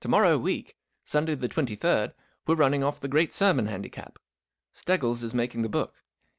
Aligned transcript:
To 0.01 0.07
morrow 0.07 0.39
wreck— 0.39 0.75
Sunday 1.03 1.35
the 1.35 1.47
twenty 1.47 1.75
third—we're 1.75 2.55
running 2.55 2.83
off 2.83 2.99
the 2.99 3.07
great 3.07 3.35
Sermon 3.35 3.67
Handicap. 3.67 4.17
Steggles 4.73 5.21
is 5.21 5.35
making 5.35 5.61
the 5.61 5.69
book. 5.69 6.03